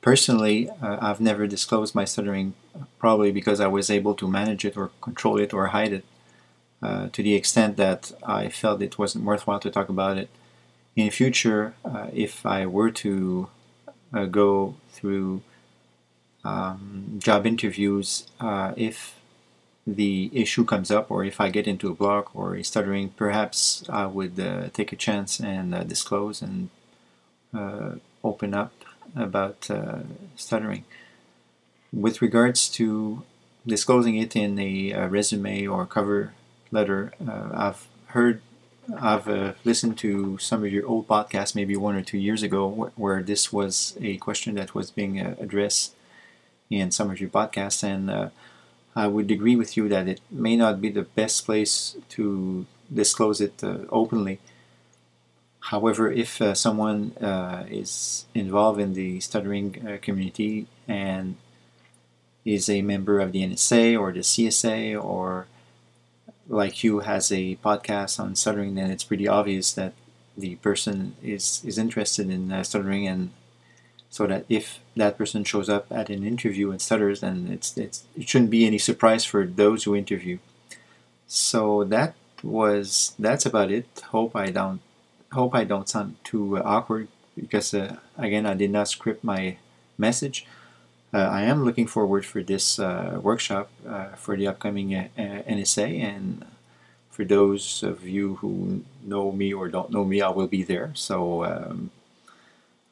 Personally, 0.00 0.70
I've 0.80 1.20
never 1.20 1.48
disclosed 1.48 1.92
my 1.92 2.04
stuttering 2.04 2.54
probably 3.00 3.32
because 3.32 3.60
I 3.60 3.66
was 3.66 3.90
able 3.90 4.14
to 4.14 4.28
manage 4.28 4.64
it 4.64 4.76
or 4.76 4.92
control 5.00 5.36
it 5.38 5.52
or 5.52 5.68
hide 5.68 5.92
it 5.92 6.04
uh, 6.82 7.08
to 7.12 7.22
the 7.22 7.34
extent 7.34 7.76
that 7.76 8.12
I 8.22 8.48
felt 8.48 8.82
it 8.82 8.98
wasn't 8.98 9.24
worthwhile 9.24 9.60
to 9.60 9.70
talk 9.70 9.88
about 9.88 10.18
it. 10.18 10.28
In 10.94 11.06
the 11.06 11.10
future, 11.10 11.74
uh, 11.84 12.08
if 12.12 12.46
I 12.46 12.66
were 12.66 12.90
to 12.90 13.48
uh, 14.14 14.26
go 14.26 14.76
through 14.90 15.42
um, 16.44 17.18
job 17.18 17.46
interviews, 17.46 18.26
uh, 18.40 18.72
if 18.76 19.15
the 19.86 20.30
issue 20.32 20.64
comes 20.64 20.90
up 20.90 21.10
or 21.10 21.24
if 21.24 21.40
I 21.40 21.48
get 21.48 21.68
into 21.68 21.90
a 21.90 21.94
block 21.94 22.34
or 22.34 22.56
a 22.56 22.64
stuttering, 22.64 23.10
perhaps 23.10 23.84
I 23.88 24.06
would 24.06 24.38
uh, 24.40 24.68
take 24.72 24.92
a 24.92 24.96
chance 24.96 25.38
and 25.38 25.74
uh, 25.74 25.84
disclose 25.84 26.42
and 26.42 26.70
open 28.24 28.52
up 28.54 28.72
about 29.14 29.70
stuttering. 30.36 30.84
With 31.92 32.20
regards 32.20 32.68
to 32.70 33.22
disclosing 33.66 34.16
it 34.16 34.36
in 34.36 34.58
a, 34.58 34.90
a 34.92 35.08
resume 35.08 35.66
or 35.66 35.86
cover 35.86 36.34
letter, 36.70 37.12
uh, 37.26 37.48
I've 37.52 37.86
heard, 38.08 38.42
I've 38.98 39.28
uh, 39.28 39.52
listened 39.64 39.96
to 39.98 40.38
some 40.38 40.64
of 40.64 40.72
your 40.72 40.86
old 40.86 41.08
podcasts, 41.08 41.54
maybe 41.54 41.76
one 41.76 41.96
or 41.96 42.02
two 42.02 42.18
years 42.18 42.42
ago, 42.42 42.70
wh- 42.70 43.00
where 43.00 43.22
this 43.22 43.52
was 43.52 43.96
a 44.00 44.18
question 44.18 44.54
that 44.56 44.74
was 44.74 44.90
being 44.90 45.20
uh, 45.20 45.36
addressed 45.40 45.94
in 46.68 46.90
some 46.90 47.10
of 47.10 47.20
your 47.20 47.30
podcasts, 47.30 47.82
and 47.82 48.10
uh, 48.10 48.28
I 48.96 49.06
would 49.06 49.30
agree 49.30 49.54
with 49.54 49.76
you 49.76 49.88
that 49.90 50.08
it 50.08 50.20
may 50.30 50.56
not 50.56 50.80
be 50.80 50.88
the 50.88 51.02
best 51.02 51.44
place 51.44 51.96
to 52.10 52.66
disclose 52.92 53.40
it 53.40 53.62
uh, 53.62 53.80
openly. 53.90 54.40
However, 55.60 56.10
if 56.10 56.40
uh, 56.40 56.54
someone 56.54 57.12
is 57.70 58.24
involved 58.34 58.80
in 58.80 58.94
the 58.94 59.20
stuttering 59.20 59.98
community 60.00 60.66
and 60.88 61.36
is 62.44 62.70
a 62.70 62.80
member 62.80 63.20
of 63.20 63.32
the 63.32 63.42
NSA 63.42 63.98
or 64.00 64.12
the 64.12 64.20
CSA 64.20 65.02
or 65.02 65.46
like 66.48 66.84
you 66.84 67.00
has 67.00 67.32
a 67.32 67.56
podcast 67.56 68.20
on 68.20 68.36
stuttering, 68.36 68.76
then 68.76 68.90
it's 68.90 69.04
pretty 69.04 69.26
obvious 69.26 69.72
that 69.72 69.92
the 70.38 70.54
person 70.56 71.16
is 71.22 71.62
is 71.64 71.78
interested 71.78 72.30
in 72.30 72.52
uh, 72.52 72.62
stuttering, 72.62 73.06
and 73.06 73.30
so 74.16 74.26
that 74.26 74.46
if 74.48 74.80
that 74.96 75.18
person 75.18 75.44
shows 75.44 75.68
up 75.68 75.84
at 75.90 76.08
an 76.08 76.24
interview 76.24 76.70
and 76.70 76.80
stutters, 76.80 77.20
then 77.20 77.48
it's 77.52 77.76
it's 77.76 78.04
it 78.16 78.26
shouldn't 78.26 78.50
be 78.50 78.64
any 78.64 78.78
surprise 78.78 79.26
for 79.26 79.44
those 79.44 79.84
who 79.84 79.94
interview. 79.94 80.38
So 81.26 81.84
that 81.84 82.14
was 82.42 83.12
that's 83.18 83.44
about 83.44 83.70
it. 83.70 83.86
Hope 84.16 84.34
I 84.34 84.48
don't 84.48 84.80
hope 85.32 85.54
I 85.54 85.64
don't 85.64 85.86
sound 85.86 86.16
too 86.24 86.56
uh, 86.56 86.62
awkward 86.64 87.08
because 87.36 87.74
uh, 87.74 87.96
again 88.16 88.46
I 88.46 88.54
did 88.54 88.70
not 88.70 88.88
script 88.88 89.22
my 89.22 89.58
message. 89.98 90.46
Uh, 91.12 91.28
I 91.40 91.42
am 91.42 91.62
looking 91.66 91.86
forward 91.86 92.24
for 92.24 92.42
this 92.42 92.78
uh, 92.78 93.20
workshop 93.22 93.68
uh, 93.86 94.16
for 94.16 94.34
the 94.34 94.48
upcoming 94.48 94.88
NSA, 95.18 95.88
and 96.00 96.44
for 97.10 97.24
those 97.24 97.82
of 97.82 98.08
you 98.08 98.36
who 98.36 98.82
know 99.04 99.30
me 99.30 99.52
or 99.52 99.68
don't 99.68 99.90
know 99.90 100.06
me, 100.06 100.22
I 100.22 100.30
will 100.30 100.48
be 100.48 100.62
there. 100.62 100.92
So 100.94 101.44
um, 101.44 101.90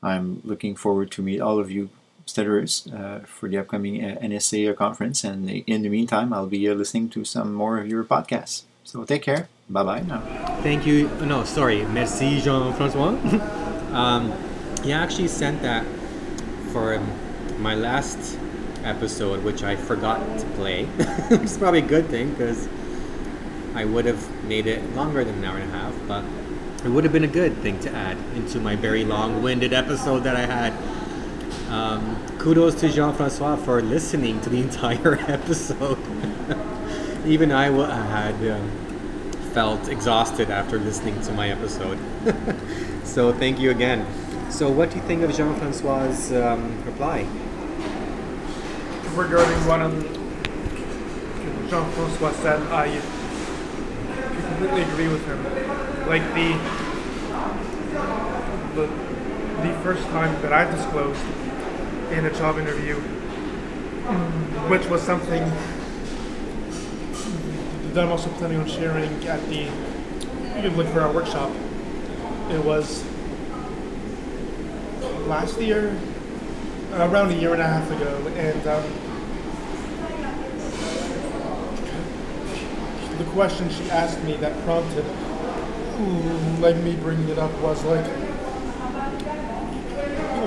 I'm 0.05 0.43
looking 0.45 0.77
forward 0.77 1.11
to 1.13 1.23
meet 1.23 1.41
all 1.41 1.59
of 1.59 1.71
you 1.71 1.89
stutterers 2.27 2.87
uh, 2.93 3.21
for 3.27 3.49
the 3.49 3.59
upcoming 3.59 4.05
uh, 4.05 4.19
NSA 4.21 4.77
conference. 4.77 5.25
And 5.25 5.49
in 5.51 5.83
the 5.83 5.89
meantime, 5.89 6.33
I'll 6.33 6.47
be 6.47 6.69
uh, 6.69 6.75
listening 6.75 7.09
to 7.11 7.25
some 7.25 7.55
more 7.55 7.79
of 7.79 7.89
your 7.89 8.05
podcasts. 8.05 8.63
So 8.85 9.05
take 9.05 9.23
care. 9.23 9.49
Bye 9.69 9.83
bye 9.83 10.01
now. 10.01 10.21
Thank 10.63 10.87
you. 10.87 11.09
No, 11.23 11.45
sorry. 11.45 11.85
Merci, 11.87 12.41
Jean 12.41 12.73
Francois. 12.75 13.17
um, 13.93 14.33
he 14.83 14.93
actually 14.93 15.29
sent 15.29 15.63
that 15.63 15.85
for. 16.73 17.01
My 17.59 17.77
last 17.77 18.37
episode, 18.83 19.45
which 19.45 19.63
I 19.63 19.77
forgot 19.77 20.19
to 20.41 20.47
play, 20.57 20.89
is 21.31 21.57
probably 21.57 21.79
a 21.79 21.87
good 21.87 22.09
thing 22.09 22.31
because 22.31 22.69
I 23.75 23.85
would 23.85 24.05
have 24.05 24.45
made 24.45 24.67
it 24.67 24.83
longer 24.95 25.25
than 25.25 25.37
an 25.37 25.45
hour 25.45 25.57
and 25.57 25.71
a 25.71 25.73
half, 25.73 25.95
but 26.07 26.25
it 26.85 26.89
would 26.89 27.05
have 27.05 27.13
been 27.13 27.25
a 27.25 27.29
good 27.29 27.57
thing 27.59 27.81
to 27.81 27.91
add 27.91 28.17
into 28.35 28.61
my 28.61 28.77
very 28.77 29.05
long 29.05 29.43
winded 29.43 29.73
episode 29.73 30.21
that 30.21 30.37
I 30.37 30.47
had. 30.47 30.73
Um, 31.71 32.17
kudos 32.39 32.75
to 32.77 32.91
Jean 32.91 33.15
Francois 33.15 33.57
for 33.57 33.81
listening 33.81 34.41
to 34.43 34.51
the 34.51 34.61
entire 34.69 35.19
episode. 35.29 35.99
Even 37.27 37.53
I 37.53 37.71
had 37.71 38.35
um, 38.51 38.71
felt 39.53 39.89
exhausted 39.89 40.51
after 40.51 40.79
listening 40.79 41.21
to 41.23 41.33
my 41.33 41.49
episode. 41.49 41.99
so, 43.05 43.33
thank 43.33 43.59
you 43.59 43.71
again. 43.71 44.07
So, 44.51 44.71
what 44.71 44.91
do 44.91 44.97
you 44.97 45.03
think 45.03 45.23
of 45.23 45.35
Jean 45.35 45.55
Francois' 45.57 46.53
um, 46.53 46.85
reply? 46.85 47.27
regarding 49.17 49.57
what 49.69 49.81
um, 49.81 50.03
Jean 51.69 51.89
Francois 51.93 52.33
said, 52.43 52.61
I 52.73 53.01
completely 54.49 54.83
agree 54.83 55.09
with 55.09 55.25
him. 55.27 55.94
Like 56.07 56.23
the, 56.35 56.53
the 58.75 58.87
the 59.63 59.73
first 59.83 60.03
time 60.09 60.41
that 60.43 60.53
I 60.53 60.71
disclosed 60.71 61.25
in 62.13 62.27
a 62.27 62.35
job 62.35 62.59
interview, 62.59 62.97
which 64.69 64.87
was 64.87 65.01
something 65.01 65.43
that 67.95 68.05
I'm 68.05 68.11
also 68.11 68.29
planning 68.33 68.61
on 68.61 68.69
sharing 68.69 69.11
at 69.27 69.41
the 69.49 69.67
like 70.57 70.89
for 70.89 71.01
our 71.01 71.13
workshop. 71.13 71.51
It 72.51 72.63
was 72.63 73.03
last 75.27 75.59
year, 75.59 75.97
around 76.93 77.31
a 77.33 77.37
year 77.37 77.55
and 77.55 77.63
a 77.63 77.67
half 77.67 77.91
ago, 77.91 78.29
and 78.37 78.67
um, 78.67 78.85
the 83.17 83.25
question 83.33 83.71
she 83.71 83.91
asked 83.91 84.23
me 84.25 84.37
that 84.37 84.53
prompted 84.65 85.05
like 86.61 86.77
me 86.77 86.97
bringing 86.97 87.29
it 87.29 87.39
up 87.39 87.53
was 87.61 87.83
like, 87.85 88.05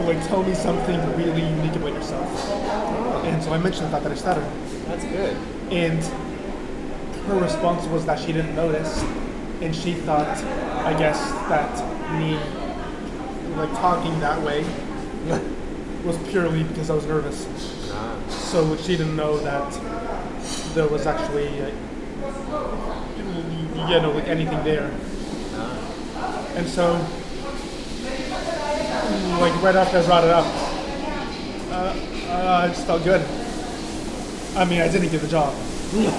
like 0.06 0.28
tell 0.28 0.44
me 0.44 0.54
something 0.54 1.00
really 1.18 1.42
unique 1.42 1.76
about 1.76 1.94
yourself. 1.94 2.50
And 3.26 3.44
so 3.44 3.54
I 3.54 3.58
mentioned 3.58 3.88
the 3.88 3.92
fact 3.92 4.04
that 4.04 4.12
I 4.12 4.16
stutter. 4.16 4.42
That's 4.88 5.04
good. 5.06 5.38
And 5.72 6.04
her 7.28 7.40
response 7.40 7.86
was 7.88 8.06
that 8.06 8.20
she 8.20 8.28
didn't 8.32 8.56
notice, 8.56 9.04
and 9.62 9.76
she 9.76 9.94
thought, 9.94 10.38
I 10.86 10.98
guess, 10.98 11.20
that 11.50 11.70
me 12.20 12.38
like 13.58 13.72
talking 13.80 14.18
that 14.20 14.42
way 14.44 14.64
was 16.06 16.18
purely 16.30 16.64
because 16.64 16.90
I 16.90 16.96
was 16.96 17.06
nervous. 17.06 17.48
Ah. 17.92 18.18
So 18.30 18.78
she 18.78 18.96
didn't 18.98 19.16
know 19.16 19.38
that 19.40 19.74
there 20.74 20.88
was 20.88 21.06
actually, 21.06 21.48
uh, 21.62 21.72
you 23.90 24.02
know, 24.02 24.12
like 24.12 24.28
anything 24.28 24.64
there. 24.64 24.92
And 26.58 26.68
so 26.68 26.94
like 29.40 29.62
right 29.62 29.76
after 29.76 30.00
I 30.00 30.06
brought 30.06 30.24
it 30.24 30.32
up, 30.32 30.46
uh, 31.70 31.96
uh, 32.30 32.62
I 32.64 32.68
just 32.70 32.88
felt 32.88 33.04
good. 33.04 33.22
I 34.56 34.66
mean, 34.66 34.82
I 34.82 34.88
didn't 34.88 35.10
get 35.10 35.22
the 35.22 35.28
job, 35.28 35.54
Yeah, 35.94 36.10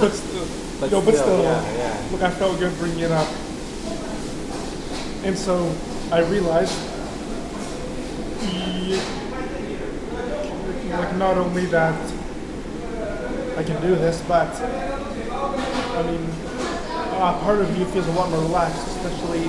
but 0.00 0.10
still, 0.12 0.46
But 0.80 0.90
no, 0.90 1.00
but 1.00 1.14
still, 1.14 1.24
still, 1.24 1.42
yeah, 1.44 1.76
yeah. 1.76 2.08
look, 2.10 2.22
I 2.22 2.30
felt 2.30 2.58
good 2.58 2.76
bringing 2.78 2.98
it 3.00 3.12
up, 3.12 3.28
and 5.22 5.38
so 5.38 5.72
I 6.10 6.20
realized, 6.22 6.76
like, 10.90 11.16
not 11.16 11.38
only 11.38 11.66
that 11.66 12.12
I 13.56 13.62
can 13.62 13.80
do 13.80 13.94
this, 13.94 14.20
but 14.26 14.52
I 14.60 16.02
mean, 16.02 16.49
uh, 17.20 17.38
part 17.40 17.60
of 17.60 17.78
you 17.78 17.84
feels 17.86 18.06
a 18.06 18.12
lot 18.12 18.30
more 18.30 18.40
relaxed, 18.40 18.86
especially 18.88 19.42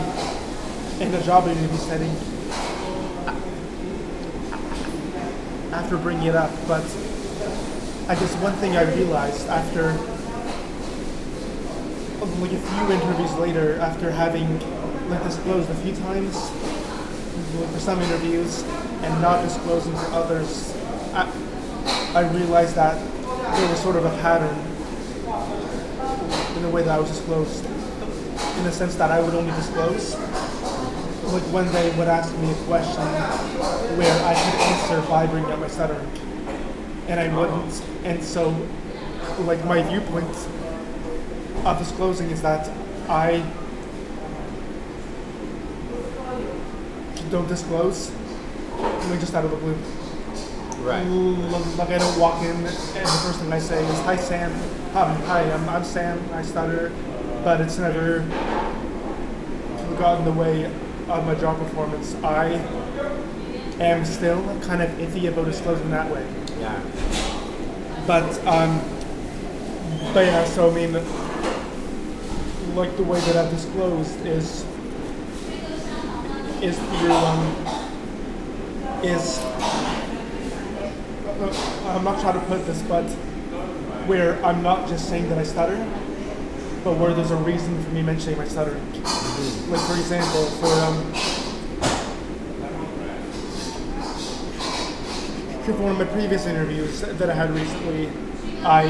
in 0.99 1.13
a 1.13 1.23
job 1.23 1.47
interview 1.47 1.77
setting. 1.77 2.11
After 5.71 5.97
bringing 5.97 6.27
it 6.27 6.35
up, 6.35 6.51
but 6.67 6.83
I 8.09 8.15
guess 8.15 8.35
one 8.37 8.53
thing 8.55 8.75
I 8.75 8.83
realized 8.93 9.47
after 9.47 9.93
like 12.41 12.51
a 12.51 12.57
few 12.57 12.91
interviews 12.91 13.33
later, 13.35 13.79
after 13.79 14.11
having 14.11 14.59
like 15.09 15.23
disclosed 15.23 15.69
a 15.69 15.75
few 15.75 15.95
times 15.95 16.49
for 17.71 17.79
some 17.79 18.01
interviews 18.01 18.63
and 19.03 19.21
not 19.21 19.43
disclosing 19.43 19.93
for 19.93 20.07
others, 20.07 20.75
I, 21.13 21.31
I 22.15 22.29
realized 22.33 22.75
that 22.75 22.95
there 23.55 23.69
was 23.69 23.79
sort 23.79 23.95
of 23.95 24.05
a 24.05 24.11
pattern 24.21 24.70
in 26.62 26.70
the 26.70 26.75
way 26.75 26.84
that 26.84 26.96
I 26.96 27.00
was 27.00 27.10
disclosed, 27.10 27.65
in 27.65 28.63
the 28.63 28.72
sense 28.72 28.94
that 28.96 29.10
I 29.10 29.20
would 29.20 29.34
only 29.34 29.51
disclose 29.53 30.13
like 31.34 31.44
when 31.53 31.72
they 31.72 31.89
would 31.98 32.08
ask 32.08 32.38
me 32.38 32.51
a 32.51 32.56
question 32.65 33.03
where 33.98 34.25
I 34.25 34.34
could 34.36 34.60
answer 34.62 35.01
by 35.10 35.25
bringing 35.25 35.51
up 35.51 35.60
my 35.60 35.68
stuttering, 35.68 36.08
and 37.08 37.20
I 37.20 37.36
wouldn't. 37.36 37.84
And 38.03 38.24
so, 38.24 38.56
like 39.39 39.63
my 39.65 39.82
viewpoint 39.82 40.36
of 41.65 41.80
disclosing 41.80 42.30
is 42.30 42.44
that 42.44 42.70
I 43.10 43.44
don't 47.32 47.48
disclose, 47.48 48.12
like 49.10 49.20
just 49.20 49.34
out 49.34 49.46
of 49.46 49.51
the 49.51 49.58
blue. 49.58 49.77
Right. 50.86 51.03
Like 51.77 51.89
I 51.89 51.98
don't 51.98 52.20
walk 52.20 52.44
in 52.44 52.56
and 52.56 52.65
the 52.65 53.22
first 53.24 53.39
thing 53.39 53.51
I 53.51 53.60
say 53.60 53.84
is, 53.84 54.00
"Hi 54.01 54.15
Sam, 54.15 54.51
um, 54.93 55.15
hi, 55.24 55.50
I'm, 55.50 55.69
I'm 55.69 55.83
Sam. 55.86 56.19
I 56.33 56.41
stutter," 56.41 56.91
but 57.43 57.62
it's 57.62 57.77
never 57.77 58.19
got 59.98 60.19
in 60.19 60.25
the 60.25 60.33
way 60.33 60.65
of 61.07 61.25
my 61.25 61.36
job 61.36 61.60
performance. 61.60 62.15
I 62.24 62.48
am 63.79 64.03
still 64.03 64.43
kind 64.62 64.81
of 64.81 64.89
iffy 64.91 65.29
about 65.29 65.45
disclosing 65.45 65.89
that 65.91 66.12
way. 66.12 66.25
Yeah. 66.60 66.81
But 68.05 68.45
um, 68.45 68.81
but 70.13 70.25
yeah, 70.25 70.43
so 70.43 70.69
I 70.69 70.74
mean, 70.74 70.93
like 72.75 72.95
the 72.98 73.03
way 73.03 73.19
that 73.21 73.38
I've 73.38 73.50
disclosed 73.50 74.25
is 74.25 74.65
is 76.62 76.77
through 76.77 77.13
um, 77.13 77.55
is 79.03 79.39
I'm 81.86 82.03
not 82.03 82.19
trying 82.19 82.39
to 82.39 82.45
put 82.48 82.65
this, 82.65 82.81
but 82.83 83.05
where 84.08 84.43
I'm 84.46 84.62
not 84.62 84.88
just 84.88 85.08
saying 85.10 85.29
that 85.29 85.38
I 85.38 85.43
stutter, 85.43 85.77
but 86.84 86.98
where 86.98 87.13
there's 87.13 87.31
a 87.31 87.36
reason 87.38 87.84
for 87.84 87.89
me 87.91 88.01
mentioning 88.01 88.38
my 88.38 88.48
stuttering. 88.48 88.84
Like 89.70 89.81
for 89.81 89.93
example, 89.98 90.46
for 90.60 90.74
um, 90.81 91.13
for 95.63 95.73
one 95.73 95.91
of 95.91 95.97
my 95.97 96.06
previous 96.06 96.45
interviews 96.45 97.02
that 97.02 97.30
I 97.30 97.34
had 97.34 97.52
recently, 97.52 98.10
I 98.63 98.89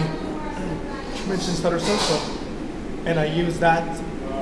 mentioned 1.27 1.57
Stutter 1.57 1.79
Social, 1.79 2.21
and 3.05 3.19
I 3.19 3.25
used 3.25 3.59
that 3.59 3.83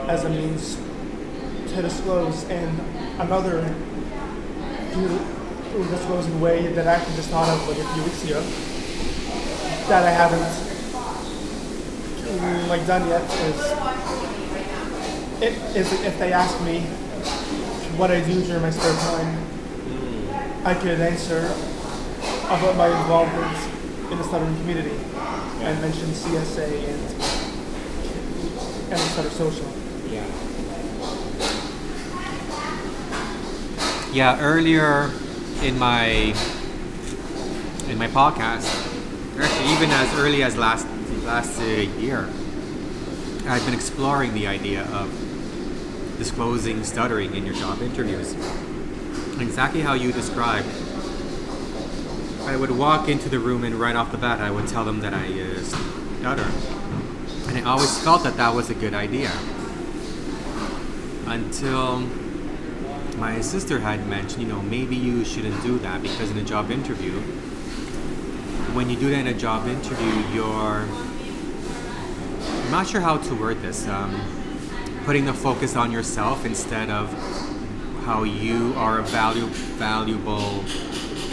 as 0.08 0.24
a 0.24 0.30
means 0.30 0.78
to 1.74 1.82
disclose. 1.82 2.44
And 2.46 2.80
another 3.20 3.64
few- 4.94 5.20
disclosing 5.90 6.42
way 6.42 6.68
that 6.74 6.88
I 6.88 6.94
actually 6.94 7.16
just 7.16 7.30
thought 7.30 7.48
of 7.48 7.68
like 7.68 7.78
a 7.78 7.94
few 7.94 8.04
weeks 8.04 8.24
ago 8.24 8.42
that 9.88 10.06
I 10.06 10.12
haven't 10.12 10.69
like 12.68 12.86
done 12.86 13.08
yet 13.08 13.24
is 13.24 13.60
it 15.42 15.54
is 15.76 15.92
if 16.06 16.20
they 16.20 16.32
ask 16.34 16.60
me 16.64 16.82
what 17.98 18.12
I 18.12 18.22
do 18.22 18.44
during 18.44 18.62
my 18.62 18.70
spare 18.70 18.94
time, 18.96 19.46
I 20.64 20.74
could 20.74 21.02
answer 21.02 21.52
about 22.46 22.76
my 22.76 22.88
involvement 22.88 24.12
in 24.12 24.18
the 24.18 24.24
stuttering 24.24 24.56
community 24.58 24.96
and 25.62 25.82
mention 25.82 26.08
CSA 26.10 26.90
and 26.90 27.02
and 28.92 29.00
the 29.00 29.10
Stutter 29.14 29.30
Social. 29.30 29.66
Yeah. 30.10 30.26
Yeah, 34.12 34.40
earlier 34.42 35.12
in 35.64 35.78
my 35.80 36.34
in 37.90 37.98
my 37.98 38.08
podcast, 38.08 38.68
actually 39.40 39.74
even 39.74 39.90
as 39.92 40.14
early 40.20 40.44
as 40.44 40.58
last 40.58 40.86
last 41.30 41.62
uh, 41.62 41.64
year, 42.02 42.28
I've 43.48 43.64
been 43.64 43.76
exploring 43.76 44.34
the 44.34 44.48
idea 44.48 44.82
of 44.86 45.08
disclosing 46.18 46.84
stuttering 46.84 47.36
in 47.36 47.46
your 47.46 47.54
job 47.54 47.84
interviews. 47.84 48.34
Exactly 49.40 49.82
how 49.82 49.94
you 49.94 50.12
described. 50.12 50.68
I 52.48 52.56
would 52.58 52.72
walk 52.72 53.10
into 53.10 53.30
the 53.30 53.38
room 53.38 53.64
and 53.64 53.76
right 53.76 53.96
off 53.96 54.12
the 54.12 54.18
bat, 54.18 54.42
I 54.42 54.50
would 54.50 54.68
tell 54.68 54.84
them 54.84 55.02
that 55.02 55.14
I 55.14 55.28
uh, 55.28 55.60
stutter, 55.60 56.50
and 57.48 57.60
I 57.60 57.62
always 57.70 57.96
felt 58.04 58.24
that 58.24 58.36
that 58.38 58.56
was 58.56 58.72
a 58.72 58.76
good 58.76 58.96
idea 58.96 59.32
until 61.28 62.00
my 63.20 63.40
sister 63.42 63.78
had 63.78 64.08
mentioned, 64.08 64.42
you 64.42 64.48
know, 64.48 64.64
maybe 64.64 64.96
you 64.96 65.24
shouldn't 65.24 65.62
do 65.62 65.78
that 65.78 66.02
because 66.02 66.32
in 66.32 66.40
a 66.40 66.44
job 66.44 66.72
interview, 66.72 67.20
when 68.74 68.90
you 68.90 68.98
do 68.98 69.12
that 69.12 69.20
in 69.20 69.28
a 69.28 69.34
job 69.38 69.68
interview, 69.68 70.34
you're 70.34 70.88
I'm 72.70 72.74
not 72.74 72.88
sure 72.88 73.02
how 73.02 73.18
to 73.18 73.34
word 73.34 73.64
this. 73.64 73.88
Um, 73.88 74.22
putting 75.04 75.26
the 75.26 75.34
focus 75.34 75.76
on 75.76 75.92
yourself 75.92 76.46
instead 76.46 76.92
of 76.92 77.12
how 78.06 78.22
you 78.22 78.76
are 78.76 79.00
a 79.00 79.04
valu- 79.06 79.48
valuable 79.80 80.64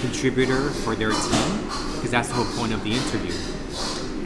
contributor 0.00 0.70
for 0.70 0.94
their 0.94 1.10
team, 1.10 1.58
because 1.96 2.10
that's 2.10 2.28
the 2.28 2.34
whole 2.34 2.46
point 2.56 2.72
of 2.72 2.82
the 2.82 2.92
interview. 2.94 3.34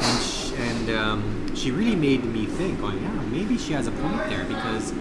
And, 0.00 0.22
sh- 0.22 0.52
and 0.56 0.90
um, 0.90 1.56
she 1.56 1.72
really 1.72 1.96
made 1.96 2.24
me 2.24 2.46
think, 2.46 2.78
oh 2.80 2.92
yeah, 2.92 3.10
maybe 3.24 3.58
she 3.58 3.72
has 3.72 3.88
a 3.88 3.90
point 3.90 4.18
there 4.28 4.44
because 4.44 4.92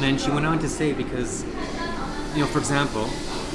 then 0.00 0.16
she 0.16 0.30
went 0.30 0.46
on 0.46 0.58
to 0.60 0.70
say 0.70 0.94
because 0.94 1.44
you 2.34 2.40
know 2.40 2.46
for 2.46 2.60
example 2.60 3.04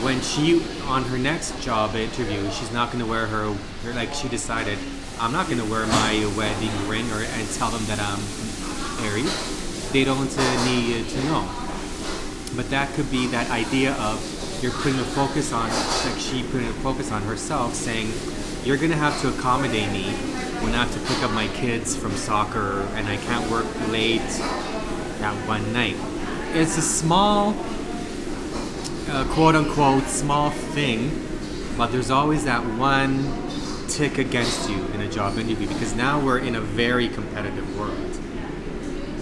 when 0.04 0.22
she 0.22 0.64
on 0.86 1.02
her 1.06 1.18
next 1.18 1.60
job 1.64 1.96
interview 1.96 2.44
she's 2.52 2.72
not 2.72 2.92
going 2.92 3.04
to 3.04 3.10
wear 3.10 3.26
her 3.26 3.56
like 3.96 4.14
she 4.14 4.28
decided 4.28 4.78
i'm 5.22 5.32
not 5.32 5.48
to 5.60 5.66
wear 5.66 5.86
my 5.88 6.34
wedding 6.36 6.88
ring 6.90 7.10
or 7.12 7.22
and 7.22 7.48
tell 7.52 7.70
them 7.70 7.86
that 7.86 8.00
i'm 8.00 8.20
married. 9.02 9.26
They 9.92 10.04
don't 10.04 10.32
uh, 10.38 10.66
need 10.66 11.08
to 11.10 11.24
know. 11.26 11.50
But 12.56 12.70
that 12.70 12.94
could 12.94 13.10
be 13.10 13.28
that 13.28 13.50
idea 13.50 13.94
of 13.94 14.20
you're 14.62 14.72
putting 14.72 15.00
a 15.00 15.04
focus 15.04 15.52
on 15.52 15.70
like 15.70 16.20
she 16.20 16.44
putting 16.44 16.68
a 16.68 16.74
focus 16.74 17.12
on 17.12 17.24
herself 17.24 17.74
saying 17.74 18.12
you're 18.64 18.78
to 18.78 18.96
have 18.96 19.20
to 19.22 19.30
accommodate 19.30 19.92
me 19.92 20.12
when 20.62 20.76
i 20.76 20.86
have 20.86 20.94
to 20.94 21.00
pick 21.12 21.24
up 21.24 21.32
my 21.32 21.48
kids 21.48 21.96
from 21.96 22.12
soccer 22.12 22.82
and 22.94 23.08
i 23.08 23.18
can't 23.18 23.50
work 23.50 23.66
late 23.90 24.22
that 25.20 25.34
one 25.48 25.74
night. 25.74 25.96
It's 26.54 26.78
a 26.78 26.82
small, 26.82 27.56
uh, 29.10 29.26
quote 29.34 29.56
unquote, 29.56 30.04
small 30.04 30.52
thing, 30.52 31.10
but 31.76 31.88
there's 31.88 32.12
always 32.12 32.46
that 32.46 32.64
one 32.78 33.24
tick 33.92 34.18
against 34.18 34.70
you 34.70 34.86
in 34.94 35.02
a 35.02 35.10
job 35.10 35.38
interview 35.38 35.68
because 35.68 35.94
now 35.96 36.18
we're 36.24 36.40
in 36.40 36.56
a 36.56 36.62
very 36.62 37.10
competitive 37.10 37.78
world. 37.78 38.16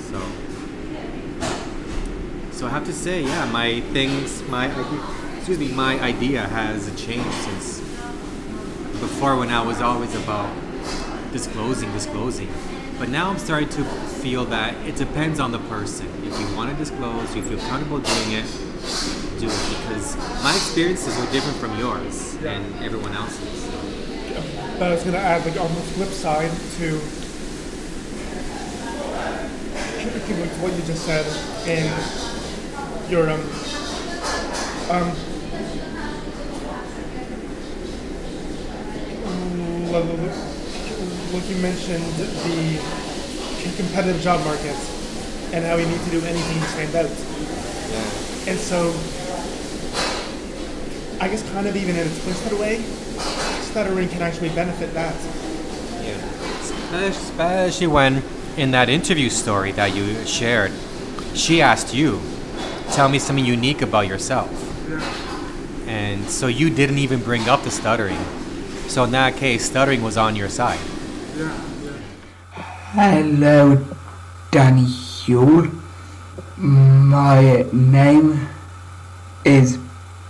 So, 0.10 0.21
so 2.51 2.67
I 2.67 2.69
have 2.69 2.86
to 2.86 2.93
say, 2.93 3.23
yeah, 3.23 3.49
my 3.51 3.82
things, 3.93 4.43
my 4.43 4.67
excuse 5.38 5.58
me, 5.58 5.69
my 5.69 5.99
idea 6.01 6.41
has 6.47 6.88
changed 7.01 7.32
since 7.32 7.79
before 8.99 9.38
when 9.38 9.49
I 9.49 9.62
was 9.63 9.82
always 9.82 10.13
about 10.13 10.53
disclosing, 11.32 11.91
disclosing. 11.93 12.51
But 12.99 13.10
now 13.10 13.32
I'm 13.32 13.39
starting 13.39 13.69
to 13.69 13.84
feel 13.84 14.45
that 14.45 14.75
it 14.86 14.97
depends 14.97 15.39
on 15.39 15.51
the 15.51 15.60
person. 15.60 16.08
If 16.23 16.39
you 16.39 16.55
want 16.55 16.69
to 16.69 16.75
disclose, 16.75 17.36
you 17.36 17.41
feel 17.41 17.60
comfortable 17.60 17.99
doing 17.99 18.32
it, 18.34 18.45
do 19.39 19.47
it. 19.47 19.77
Because 19.79 20.15
my 20.43 20.53
experiences 20.53 21.17
are 21.17 21.32
different 21.32 21.58
from 21.58 21.79
yours 21.79 22.36
and 22.43 22.84
everyone 22.84 23.13
else's. 23.13 23.98
But 24.79 24.87
I 24.87 24.91
was 24.91 25.03
gonna 25.03 25.17
add 25.17 25.45
like 25.45 25.59
on 25.59 25.75
the 25.75 25.81
flip 25.81 26.09
side 26.09 26.51
to 26.77 26.99
to 29.99 30.35
what 30.61 30.73
you 30.73 30.81
just 30.83 31.05
said 31.05 31.25
in 31.67 31.91
your 33.11 33.29
um 34.89 35.15
Um, 39.89 40.05
like 41.33 41.49
you 41.49 41.55
mentioned, 41.57 42.05
the 42.13 42.79
competitive 43.75 44.21
job 44.21 44.39
market 44.45 44.77
and 45.51 45.65
how 45.65 45.77
we 45.77 45.85
need 45.85 45.99
to 46.01 46.11
do 46.11 46.21
anything 46.25 46.61
to 46.61 46.67
stand 46.69 46.95
out. 46.95 47.09
Yeah. 47.09 48.51
And 48.51 48.59
so, 48.59 48.93
I 51.19 51.27
guess 51.27 51.41
kind 51.51 51.67
of 51.67 51.75
even 51.75 51.95
in 51.95 52.07
a 52.07 52.21
twisted 52.21 52.53
way, 52.59 52.85
stuttering 53.69 54.10
can 54.10 54.21
actually 54.21 54.49
benefit 54.49 54.93
that. 54.93 55.15
Yeah. 56.03 57.05
Especially 57.05 57.88
when 57.88 58.23
in 58.58 58.71
that 58.71 58.89
interview 58.89 59.29
story 59.29 59.71
that 59.73 59.95
you 59.95 60.25
shared, 60.25 60.71
she 61.36 61.62
asked 61.62 61.93
you, 61.93 62.19
tell 62.91 63.08
me 63.10 63.19
something 63.19 63.45
unique 63.45 63.82
about 63.82 64.08
yourself. 64.08 64.49
Yeah. 64.89 65.01
And 65.88 66.29
so 66.29 66.47
you 66.47 66.69
didn't 66.69 66.97
even 66.97 67.21
bring 67.21 67.47
up 67.47 67.63
the 67.63 67.71
stuttering. 67.71 68.19
So 68.88 69.03
in 69.03 69.12
that 69.12 69.38
case, 69.38 69.65
stuttering 69.65 70.01
was 70.01 70.17
on 70.17 70.36
your 70.36 70.49
side. 70.49 70.79
Yeah. 71.38 71.53
Hello, 72.93 73.86
Daniel. 74.51 75.67
My 76.58 77.65
name 77.71 78.49
is 79.45 79.77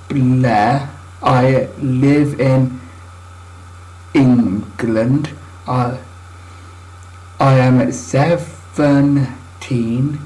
Blair. 0.10 0.90
I 1.24 1.68
live 1.80 2.40
in 2.40 2.80
England. 4.14 5.32
I, 5.68 6.00
I 7.40 7.60
am 7.60 7.92
17 7.92 10.20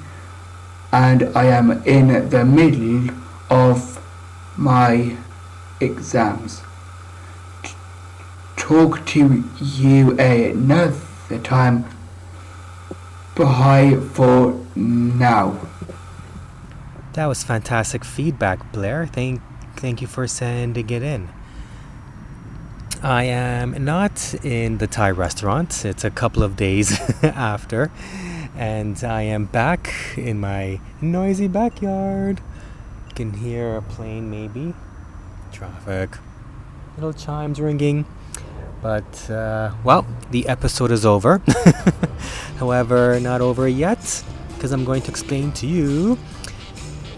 and 0.91 1.23
I 1.35 1.45
am 1.45 1.71
in 1.85 2.29
the 2.29 2.45
middle 2.45 3.09
of 3.49 3.99
my 4.55 5.17
exams. 5.79 6.61
Talk 8.55 9.03
to 9.07 9.43
you 9.59 10.15
another 10.19 11.39
time. 11.43 11.85
Bye 13.35 13.97
for 14.13 14.63
now. 14.75 15.59
That 17.13 17.25
was 17.25 17.43
fantastic 17.43 18.05
feedback, 18.05 18.71
Blair. 18.71 19.07
Thank, 19.07 19.41
thank 19.75 20.01
you 20.01 20.07
for 20.07 20.27
sending 20.27 20.89
it 20.89 21.03
in. 21.03 21.29
I 23.03 23.23
am 23.23 23.83
not 23.83 24.33
in 24.45 24.77
the 24.77 24.87
Thai 24.87 25.11
restaurant. 25.11 25.83
It's 25.83 26.05
a 26.05 26.09
couple 26.09 26.41
of 26.41 26.55
days 26.55 26.97
after, 27.23 27.91
and 28.55 29.03
I 29.03 29.23
am 29.23 29.43
back 29.43 29.93
in 30.15 30.39
my 30.39 30.79
noisy 31.01 31.49
backyard. 31.49 32.39
You 33.09 33.13
can 33.13 33.33
hear 33.33 33.75
a 33.75 33.81
plane, 33.81 34.31
maybe, 34.31 34.73
traffic, 35.51 36.17
little 36.95 37.11
chimes 37.11 37.59
ringing. 37.59 38.05
But, 38.81 39.29
uh, 39.29 39.73
well, 39.83 40.07
the 40.31 40.47
episode 40.47 40.91
is 40.91 41.05
over. 41.05 41.41
However, 42.57 43.19
not 43.19 43.41
over 43.41 43.67
yet, 43.67 44.23
because 44.55 44.71
I'm 44.71 44.85
going 44.85 45.01
to 45.01 45.11
explain 45.11 45.51
to 45.53 45.67
you 45.67 46.17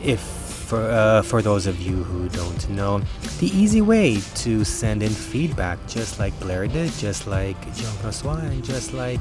if 0.01 0.19
for 0.65 0.81
uh, 0.81 1.21
for 1.21 1.43
those 1.43 1.67
of 1.67 1.79
you 1.79 2.03
who 2.03 2.27
don't 2.29 2.69
know, 2.69 3.01
the 3.39 3.47
easy 3.47 3.81
way 3.81 4.21
to 4.35 4.63
send 4.63 5.03
in 5.03 5.11
feedback, 5.11 5.77
just 5.87 6.19
like 6.19 6.37
Blair 6.39 6.67
did, 6.67 6.91
just 6.93 7.27
like 7.27 7.59
Jean 7.75 7.91
Francois, 7.99 8.37
and 8.37 8.63
just 8.63 8.93
like 8.93 9.19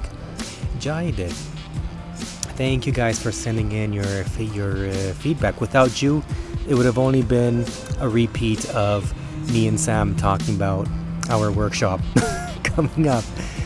Jai 0.79 1.11
did. 1.11 1.33
Thank 2.57 2.87
you 2.87 2.93
guys 2.93 3.21
for 3.21 3.33
sending 3.33 3.73
in 3.73 3.93
your 3.93 4.25
your 4.39 4.89
uh, 4.89 4.93
feedback. 5.15 5.61
Without 5.61 6.01
you, 6.01 6.23
it 6.69 6.75
would 6.75 6.87
have 6.87 6.99
only 6.99 7.23
been 7.23 7.65
a 7.99 8.09
repeat 8.09 8.69
of 8.71 9.13
me 9.53 9.67
and 9.67 9.79
Sam 9.79 10.15
talking 10.15 10.55
about 10.55 10.87
our 11.29 11.51
workshop 11.51 12.01
coming 12.63 13.09
up. 13.09 13.25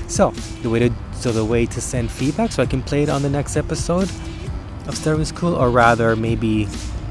So 0.09 0.31
the 0.63 0.71
way 0.71 0.79
to 0.79 0.91
so 1.13 1.33
the 1.33 1.45
way 1.45 1.67
to 1.67 1.81
send 1.81 2.11
feedback, 2.11 2.53
so 2.53 2.63
I 2.63 2.67
can 2.67 2.83
play 2.83 3.03
it 3.03 3.11
on 3.11 3.21
the 3.21 3.29
next 3.29 3.57
episode 3.57 4.09
of 4.87 4.97
Stuttering 4.97 5.27
School, 5.27 5.55
or 5.55 5.69
rather 5.71 6.17
maybe 6.17 6.67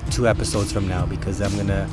two 0.10 0.28
episodes 0.28 0.72
from 0.72 0.88
now, 0.88 1.06
because 1.06 1.42
I'm 1.42 1.56
gonna 1.56 1.88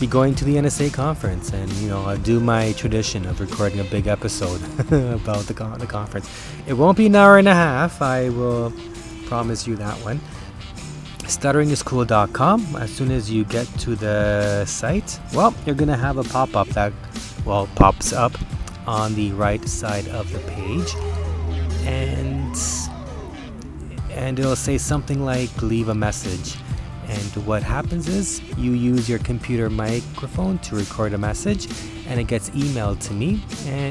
be 0.00 0.06
going 0.06 0.34
to 0.34 0.44
the 0.46 0.56
NSA 0.56 0.92
conference, 0.94 1.52
and 1.52 1.70
you 1.74 1.88
know 1.88 2.02
I'll 2.06 2.16
do 2.16 2.40
my 2.40 2.72
tradition 2.72 3.26
of 3.26 3.38
recording 3.38 3.80
a 3.80 3.84
big 3.84 4.06
episode 4.06 4.62
about 4.90 5.44
the 5.44 5.52
con- 5.54 5.78
the 5.78 5.86
conference. 5.86 6.28
It 6.66 6.72
won't 6.72 6.96
be 6.96 7.06
an 7.06 7.14
hour 7.14 7.36
and 7.36 7.46
a 7.46 7.54
half. 7.54 8.00
I 8.00 8.30
will 8.30 8.72
promise 9.26 9.66
you 9.66 9.76
that 9.76 9.96
one. 9.98 10.18
Stutteringiscool.com. 11.24 12.76
As 12.76 12.90
soon 12.90 13.10
as 13.10 13.30
you 13.30 13.44
get 13.44 13.66
to 13.80 13.94
the 13.94 14.64
site, 14.64 15.20
well, 15.34 15.54
you're 15.66 15.76
gonna 15.76 15.98
have 15.98 16.16
a 16.16 16.24
pop-up 16.24 16.68
that 16.68 16.94
well 17.44 17.68
pops 17.74 18.14
up 18.14 18.32
on 18.86 19.14
the 19.14 19.32
right 19.32 19.68
side 19.68 20.08
of 20.08 20.32
the 20.32 20.40
page, 20.50 20.94
and 21.84 22.56
and 24.12 24.38
it'll 24.38 24.56
say 24.56 24.78
something 24.78 25.22
like 25.24 25.60
leave 25.60 25.90
a 25.90 25.94
message. 25.94 26.56
And 27.10 27.44
what 27.44 27.64
happens 27.64 28.06
is 28.06 28.40
you 28.56 28.70
use 28.70 29.08
your 29.08 29.18
computer 29.18 29.68
microphone 29.68 30.58
to 30.60 30.76
record 30.76 31.12
a 31.12 31.18
message, 31.18 31.66
and 32.06 32.20
it 32.20 32.28
gets 32.28 32.50
emailed 32.50 33.00
to 33.00 33.12
me 33.12 33.42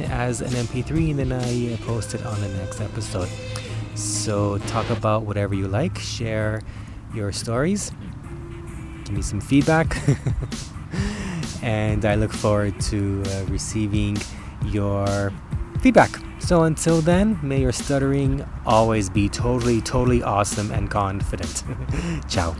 as 0.09 0.39
an 0.39 0.51
MP3, 0.51 1.11
and 1.11 1.19
then 1.19 1.33
I 1.33 1.75
post 1.85 2.15
it 2.15 2.25
on 2.25 2.39
the 2.39 2.47
next 2.47 2.79
episode. 2.79 3.29
So 3.95 4.57
talk 4.59 4.89
about 4.89 5.23
whatever 5.23 5.53
you 5.53 5.67
like, 5.67 5.97
share 5.99 6.61
your 7.13 7.33
stories, 7.33 7.91
give 9.03 9.15
me 9.15 9.21
some 9.21 9.41
feedback, 9.41 9.97
and 11.61 12.05
I 12.05 12.15
look 12.15 12.31
forward 12.31 12.79
to 12.91 13.21
uh, 13.25 13.45
receiving 13.49 14.17
your 14.67 15.33
feedback. 15.81 16.11
So 16.39 16.63
until 16.63 17.01
then, 17.01 17.37
may 17.43 17.59
your 17.59 17.73
stuttering 17.73 18.45
always 18.65 19.09
be 19.09 19.27
totally, 19.27 19.81
totally 19.81 20.23
awesome 20.23 20.71
and 20.71 20.89
confident. 20.89 21.65
Ciao. 22.29 22.55